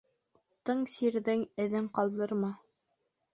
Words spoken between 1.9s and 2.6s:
ҡалдырма.